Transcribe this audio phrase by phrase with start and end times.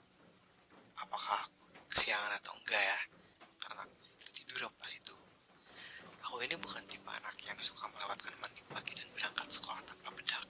[1.01, 1.61] apakah aku
[1.93, 2.99] kesiangan atau enggak ya?
[3.61, 5.17] Karena aku tertidur pas itu.
[6.29, 10.45] Aku ini bukan tipe anak yang suka melewatkan mandi pagi dan berangkat sekolah tanpa bedak.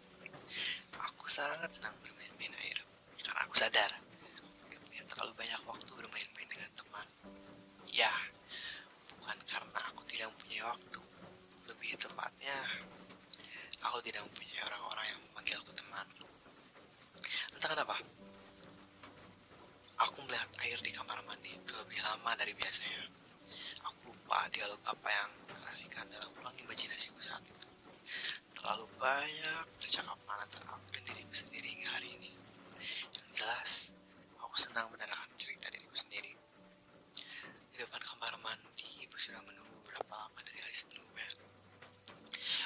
[1.00, 2.78] Aku sangat senang bermain-main air
[3.20, 3.92] karena aku sadar
[4.68, 7.06] punya terlalu banyak waktu bermain-main dengan teman.
[7.88, 8.12] Ya
[9.16, 11.00] bukan karena aku tidak mempunyai waktu.
[11.70, 12.56] Lebih tepatnya
[13.80, 16.06] aku tidak mempunyai orang-orang yang memanggil aku teman.
[17.56, 17.96] Entah kenapa
[20.10, 23.06] Aku melihat air di kamar mandi itu lebih lama dari biasanya.
[23.86, 27.70] Aku lupa dialog apa yang narasikan dalam ruang imajinasiku saat itu.
[28.58, 32.34] Terlalu banyak percakapan antara aku dan diriku sendiri hingga hari ini.
[33.14, 33.70] Yang jelas,
[34.42, 36.34] aku senang mendengarkan cerita diriku sendiri.
[37.70, 41.30] Di depan kamar mandi, ibu sudah menunggu beberapa lama dari hari sebelumnya.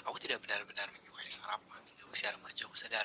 [0.09, 3.05] Aku tidak benar-benar menyukai sarapan hingga usia remaja aku sadar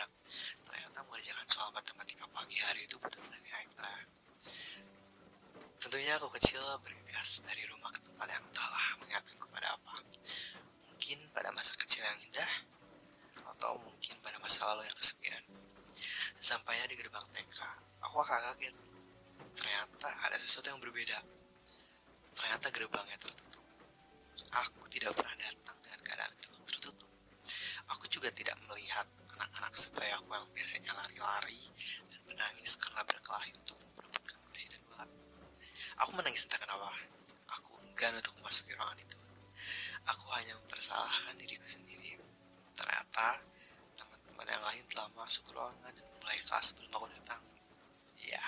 [6.20, 10.04] aku kecil bergegas dari rumah ke tempat yang entahlah mengingatkan kepada apa.
[10.92, 12.52] Mungkin pada masa kecil yang indah,
[13.56, 15.44] atau mungkin pada masa lalu yang kesepian.
[16.44, 17.60] Sampainya di gerbang TK,
[18.04, 18.76] aku agak kaget.
[19.56, 21.24] Ternyata ada sesuatu yang berbeda.
[22.36, 23.64] Ternyata gerbangnya tertutup.
[24.60, 27.10] Aku tidak pernah datang dengan keadaan gerbang tertutup.
[27.96, 29.08] Aku juga tidak melihat
[29.40, 31.64] anak-anak sebaya aku yang biasanya lari-lari
[32.12, 35.10] dan menangis karena berkelahi untuk memperebutkan kursi dan bulat.
[36.00, 36.92] Aku menangis entah kenapa.
[37.56, 39.18] Aku enggan untuk memasuki ruangan itu.
[40.04, 42.20] Aku hanya mempersalahkan diriku sendiri.
[42.76, 43.40] Ternyata
[43.96, 47.42] teman-teman yang lain telah masuk ruangan dan mulai kelas sebelum aku datang.
[48.20, 48.44] Ya,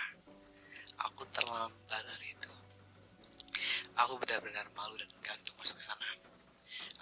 [0.99, 2.51] aku terlambat dari itu.
[4.03, 6.11] Aku benar-benar malu dan enggan untuk masuk ke sana.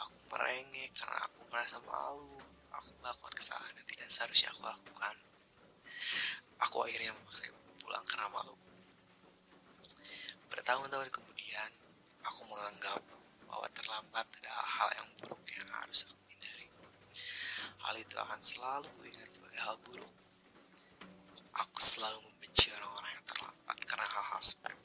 [0.06, 2.38] Aku merengek karena aku merasa malu.
[2.78, 5.16] Aku melakukan kesalahan yang tidak seharusnya aku lakukan.
[6.62, 7.50] Aku akhirnya memaksa
[7.81, 8.53] pulang karena malu.
[10.59, 11.71] Bertahun-tahun kemudian,
[12.19, 12.99] aku menganggap
[13.47, 16.67] bahwa terlambat adalah hal yang buruk yang harus aku hindari.
[17.79, 20.11] Hal itu akan selalu kuingat sebagai hal buruk.
[21.63, 24.83] Aku selalu membenci orang-orang yang terlambat karena hal-hal seperti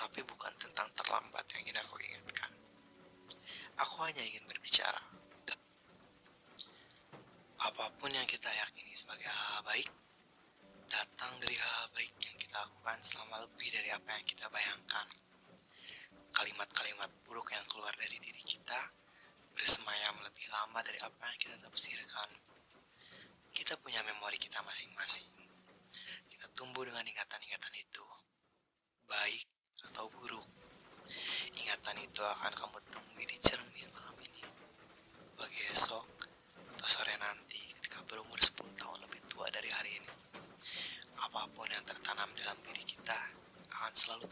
[0.00, 2.52] tapi bukan tentang terlambat yang ingin aku ingatkan.
[3.76, 5.04] Aku hanya ingin berbicara.
[7.60, 9.86] Apa pun yang kita yakini sebagai hal baik,
[10.92, 13.31] datang dari hal baik yang kita lakukan selama
[13.62, 15.06] lebih dari apa yang kita bayangkan.
[16.34, 18.90] Kalimat-kalimat buruk yang keluar dari diri kita
[19.54, 22.26] bersemayam lebih lama dari apa yang kita tafsirkan.
[23.54, 25.30] Kita punya memori kita masing-masing.
[26.26, 27.61] Kita tumbuh dengan ingatan-ingatan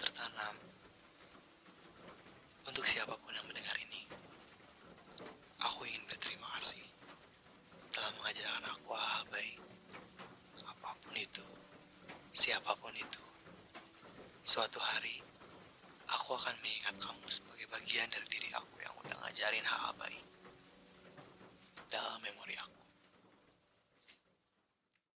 [0.00, 0.56] tertanam
[2.64, 4.08] untuk siapa pun yang mendengar ini.
[5.60, 6.80] Aku ingin berterima kasih
[7.92, 9.60] telah mengajarkan aku hal baik,
[10.64, 11.44] apa pun itu,
[12.32, 13.20] siapa pun itu.
[14.40, 15.20] Suatu hari,
[16.08, 20.24] aku akan mengingat kamu sebagai bagian dari diri aku yang udah ngajarin hal baik
[21.92, 22.79] dalam memori aku.